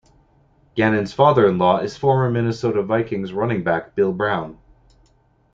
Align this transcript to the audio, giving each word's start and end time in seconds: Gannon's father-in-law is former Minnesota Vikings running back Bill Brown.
Gannon's 0.73 1.13
father-in-law 1.13 1.81
is 1.81 1.95
former 1.95 2.27
Minnesota 2.31 2.81
Vikings 2.81 3.33
running 3.33 3.63
back 3.63 3.93
Bill 3.93 4.11
Brown. 4.11 4.57